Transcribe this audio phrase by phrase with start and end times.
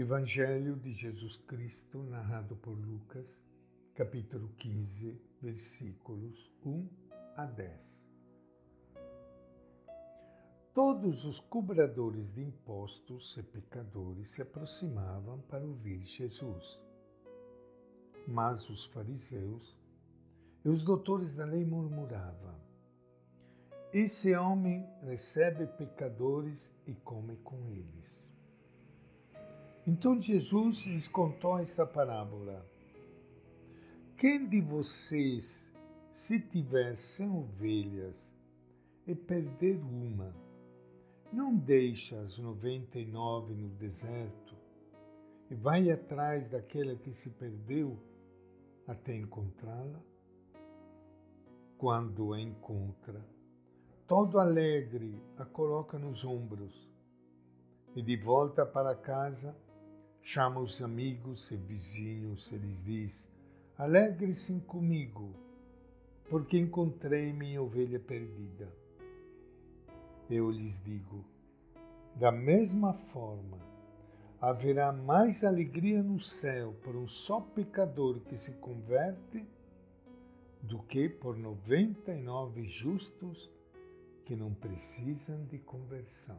[0.00, 3.26] Evangelho de Jesus Cristo, narrado por Lucas,
[3.96, 6.88] capítulo 15, versículos 1
[7.34, 8.04] a 10.
[10.72, 16.80] Todos os cobradores de impostos e pecadores se aproximavam para ouvir Jesus.
[18.24, 19.76] Mas os fariseus
[20.64, 22.54] e os doutores da lei murmuravam:
[23.92, 28.27] Esse homem recebe pecadores e come com eles.
[29.88, 32.62] Então Jesus lhes contou esta parábola:
[34.18, 35.72] Quem de vocês,
[36.12, 38.30] se tiver cem ovelhas
[39.06, 40.36] e perder uma,
[41.32, 44.54] não deixa as noventa e nove no deserto
[45.50, 47.98] e vai atrás daquela que se perdeu
[48.86, 50.02] até encontrá-la?
[51.78, 53.24] Quando a encontra,
[54.06, 56.86] todo alegre a coloca nos ombros
[57.96, 59.56] e de volta para casa
[60.30, 63.32] Chama os amigos e vizinhos e lhes diz:
[63.78, 65.34] Alegre-se comigo,
[66.28, 68.70] porque encontrei minha ovelha perdida.
[70.28, 71.24] Eu lhes digo:
[72.14, 73.56] da mesma forma,
[74.38, 79.46] haverá mais alegria no céu por um só pecador que se converte
[80.60, 83.50] do que por noventa e nove justos
[84.26, 86.38] que não precisam de conversão.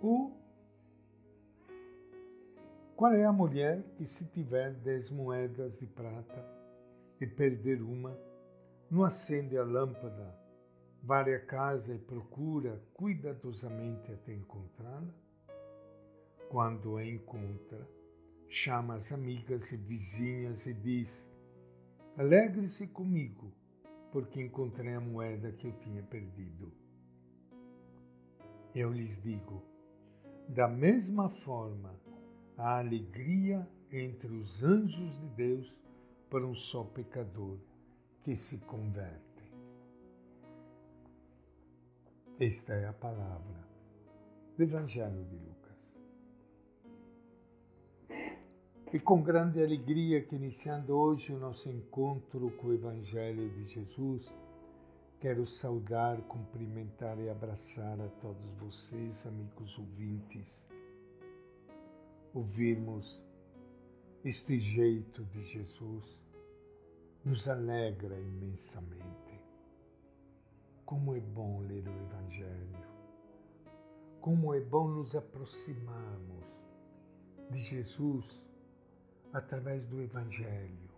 [0.00, 0.41] O
[3.02, 6.46] qual é a mulher que, se tiver dez moedas de prata
[7.20, 8.16] e perder uma,
[8.88, 10.38] não acende a lâmpada,
[11.02, 15.12] vai à casa e procura cuidadosamente até encontrá-la?
[16.48, 17.90] Quando a encontra,
[18.48, 21.28] chama as amigas e vizinhas e diz:
[22.16, 23.52] Alegre-se comigo,
[24.12, 26.72] porque encontrei a moeda que eu tinha perdido.
[28.72, 29.60] Eu lhes digo:
[30.48, 31.98] da mesma forma,
[32.62, 35.80] a alegria entre os anjos de Deus
[36.30, 37.58] para um só pecador
[38.22, 39.42] que se converte.
[42.38, 43.66] Esta é a palavra
[44.56, 45.72] do Evangelho de Lucas.
[48.92, 54.32] E com grande alegria que iniciando hoje o nosso encontro com o Evangelho de Jesus,
[55.18, 60.64] quero saudar, cumprimentar e abraçar a todos vocês, amigos ouvintes
[62.34, 63.22] ouvirmos
[64.24, 66.18] este jeito de Jesus
[67.24, 69.40] nos alegra imensamente.
[70.84, 72.86] Como é bom ler o Evangelho,
[74.20, 76.46] como é bom nos aproximarmos
[77.50, 78.42] de Jesus
[79.32, 80.90] através do Evangelho,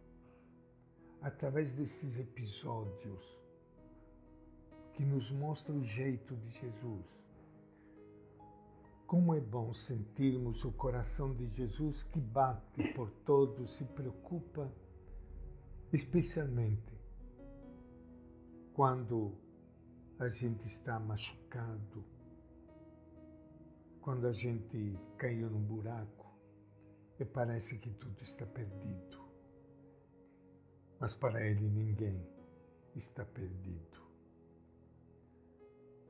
[1.21, 3.41] através desses episódios
[4.93, 7.24] que nos mostram o jeito de Jesus
[9.15, 14.69] como é bom sentirmos o coração de Jesus que bate por todos, se preocupa,
[15.93, 16.93] especialmente
[18.73, 19.39] quando
[20.19, 22.05] a gente está machucado,
[24.01, 26.37] quando a gente caiu num buraco
[27.21, 29.25] e parece que tudo está perdido.
[30.99, 32.21] Mas para Ele ninguém
[32.97, 34.04] está perdido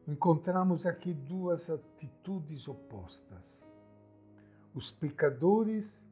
[0.06, 3.62] encontramos aqui duas atitudes opostas.
[4.74, 6.02] Os pecadores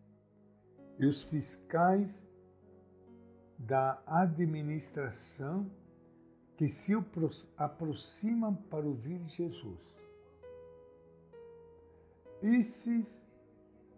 [0.98, 2.22] e os fiscais
[3.58, 5.70] da administração
[6.56, 6.92] que se
[7.56, 9.96] aproximam para ouvir Jesus.
[12.40, 13.24] Esses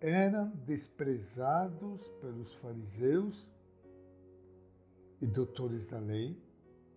[0.01, 3.47] eram desprezados pelos fariseus
[5.21, 6.39] e doutores da lei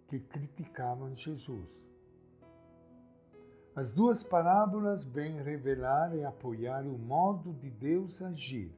[0.10, 1.87] que criticavam Jesus.
[3.78, 8.76] As duas parábolas vêm revelar e apoiar o modo de Deus agir.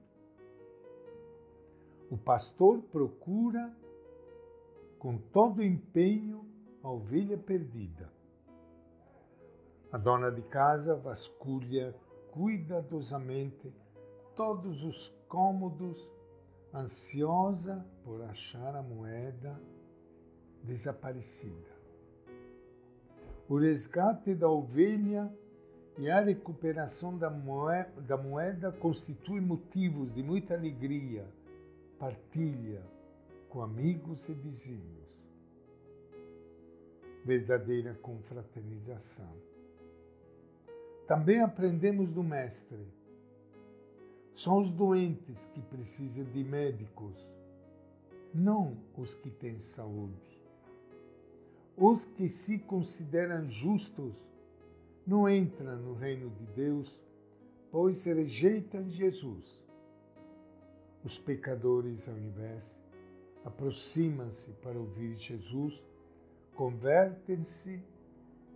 [2.11, 3.73] O pastor procura
[4.97, 6.45] com todo empenho
[6.83, 8.11] a ovelha perdida.
[9.89, 11.95] A dona de casa vasculha
[12.33, 13.73] cuidadosamente
[14.35, 16.11] todos os cômodos,
[16.73, 19.57] ansiosa por achar a moeda
[20.61, 21.78] desaparecida
[23.49, 25.27] o resgate da ovelha
[25.97, 31.25] e a recuperação da moeda, da moeda constituem motivos de muita alegria,
[31.97, 32.83] partilha
[33.49, 35.09] com amigos e vizinhos.
[37.25, 39.33] Verdadeira confraternização.
[41.07, 42.85] Também aprendemos do Mestre.
[44.31, 47.35] São os doentes que precisam de médicos,
[48.31, 50.38] não os que têm saúde.
[51.79, 54.29] Os que se consideram justos
[55.07, 57.01] não entram no reino de Deus,
[57.71, 59.65] pois rejeitam Jesus.
[61.05, 62.77] Os pecadores, ao invés,
[63.45, 65.81] aproximam-se para ouvir Jesus,
[66.53, 67.81] convertem-se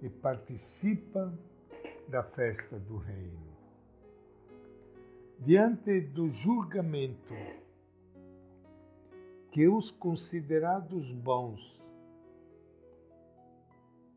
[0.02, 1.34] e participam
[2.10, 3.40] da festa do Reino.
[5.40, 7.34] Diante do julgamento
[9.50, 11.82] que os considerados bons,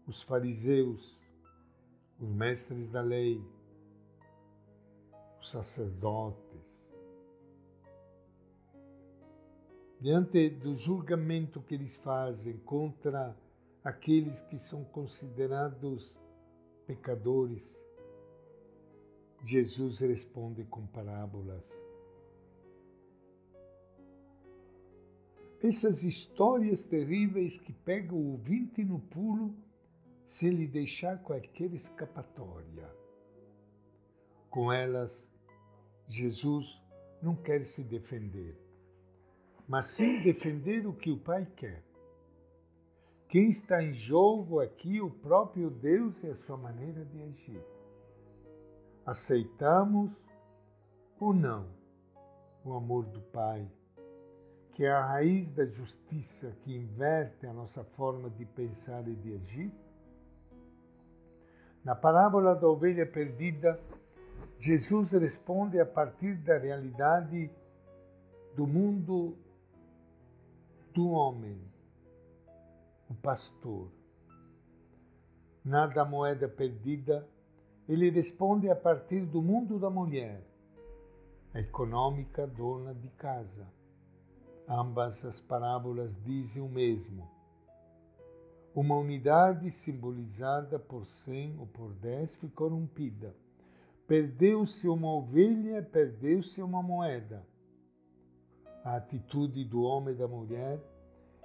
[0.07, 1.21] os fariseus,
[2.21, 3.43] os mestres da lei,
[5.41, 6.47] os sacerdotes,
[10.01, 13.37] diante do julgamento que eles fazem contra
[13.83, 16.17] aqueles que são considerados
[16.87, 17.81] pecadores,
[19.45, 21.71] Jesus responde com parábolas.
[25.63, 29.55] Essas histórias terríveis que pegam o ouvinte no pulo
[30.29, 32.91] sem lhe deixar qualquer escapatória.
[34.51, 35.27] Com elas,
[36.09, 36.81] Jesus
[37.23, 38.57] não quer se defender,
[39.67, 41.83] mas sim defender o que o Pai quer.
[43.29, 47.65] Quem está em jogo aqui, o próprio Deus e a sua maneira de agir.
[49.05, 50.23] Aceitamos
[51.19, 51.69] ou não
[52.65, 53.69] o amor do Pai,
[54.73, 59.35] que é a raiz da justiça que inverte a nossa forma de pensar e de
[59.35, 59.73] agir?
[61.87, 63.79] Na parábola da ovelha perdida,
[64.59, 67.49] Jesus responde a partir da realidade
[68.57, 69.37] do mundo
[70.93, 71.63] do homem,
[73.09, 73.89] o pastor.
[75.65, 77.25] Na da moeda perdida,
[77.89, 80.43] ele responde a partir do mundo da mulher,
[81.55, 83.65] a econômica dona de casa.
[84.67, 87.36] Ambas as parábolas dizem o mesmo
[88.77, 93.35] uma unidade simbolizada por cem ou por dez ficou corrompida.
[94.07, 97.43] Perdeu-se uma ovelha, perdeu-se uma moeda.
[98.85, 100.79] A atitude do homem e da mulher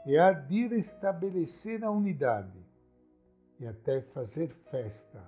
[0.06, 2.60] é a de restabelecer a unidade
[3.62, 5.24] e até fazer festa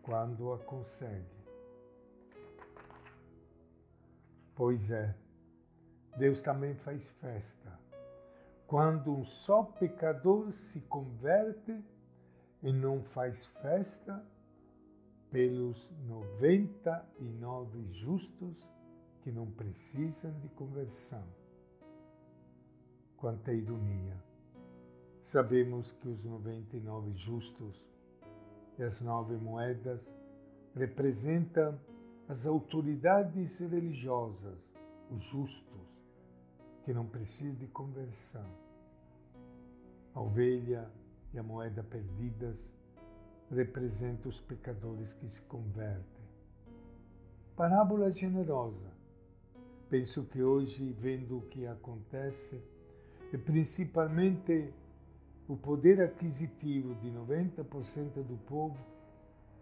[0.00, 1.42] quando a consegue.
[4.54, 5.12] Pois é,
[6.16, 7.82] Deus também faz festa
[8.72, 11.78] quando um só pecador se converte
[12.62, 14.24] e não faz festa
[15.30, 18.66] pelos 99 justos
[19.20, 21.22] que não precisam de conversão.
[23.18, 24.16] Quanta ironia!
[25.22, 27.86] Sabemos que os 99 justos
[28.78, 30.00] e as nove moedas
[30.74, 31.78] representam
[32.26, 34.58] as autoridades religiosas,
[35.10, 35.81] os justos,
[36.84, 38.46] que não precisam de conversão
[40.14, 40.88] a ovelha
[41.32, 42.74] e a moeda perdidas
[43.50, 46.22] representam os pecadores que se convertem.
[47.56, 48.90] Parábola generosa.
[49.88, 52.62] Penso que hoje, vendo o que acontece,
[53.32, 54.72] e principalmente
[55.48, 58.76] o poder aquisitivo de 90% do povo,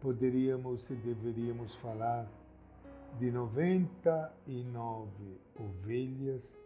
[0.00, 2.28] poderíamos e deveríamos falar
[3.18, 6.56] de 99 ovelhas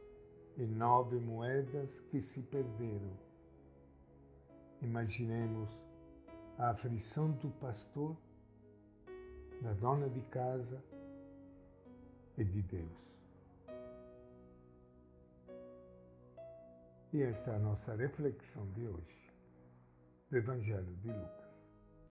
[0.57, 3.25] e nove moedas que se perderam
[4.85, 5.83] Imaginemos
[6.59, 8.15] a aflição do pastor,
[9.63, 10.79] da dona de casa
[12.37, 13.19] e de Deus.
[17.15, 19.33] E esta é a nossa reflexão de hoje
[20.29, 21.44] do Evangelho de Lucas.